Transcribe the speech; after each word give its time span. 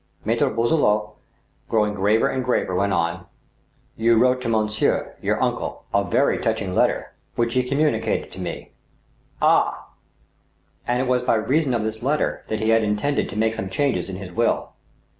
Maitre 0.25 0.49
Boisselot, 0.49 1.13
growing 1.69 1.93
graver 1.93 2.27
and 2.27 2.43
graver, 2.43 2.73
went 2.73 2.91
on:" 2.91 3.27
You 3.95 4.17
wrote 4.17 4.41
to 4.41 4.49
monsieur, 4.49 5.15
your 5.21 5.39
uncle, 5.39 5.83
a 5.93 6.03
very 6.03 6.39
touching 6.39 6.73
letter, 6.73 7.13
which 7.35 7.53
he 7.53 7.61
com 7.61 7.77
municated 7.77 8.31
to 8.31 8.39
me." 8.41 8.71
"Ah!"" 9.43 9.89
And 10.87 11.03
it 11.03 11.07
was 11.07 11.21
by 11.21 11.35
reason 11.35 11.75
of 11.75 11.83
this 11.83 12.01
letter 12.01 12.43
that 12.47 12.61
he 12.61 12.69
had 12.69 12.81
intended 12.83 13.29
to 13.29 13.35
make 13.37 13.53
some 13.53 13.69
changes 13.69 14.09
in 14.09 14.15
his 14.15 14.31
will." 14.31 14.73